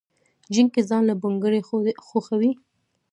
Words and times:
جينکۍ 0.53 0.81
ځان 0.89 1.03
له 1.09 1.15
بنګړي 1.21 1.59
خوښوي 2.07 2.51